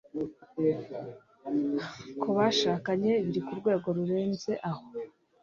[2.19, 4.83] ku bashakanye biri ku rwego rurenze aho